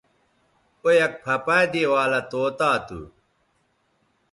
او 0.81 0.87
یک 0.99 1.13
پَھہ 1.23 1.35
پہ 1.45 1.57
دے 1.71 1.83
والہ 1.91 2.21
طوطا 2.31 2.71
تھو 2.87 3.01